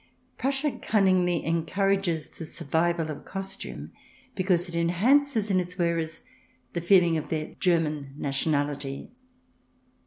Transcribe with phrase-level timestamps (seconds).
[0.35, 3.91] Prussia cunningly encourages the survival of costume,
[4.33, 6.21] because it enhances in its wearers
[6.73, 9.11] the feeling of their German nationality.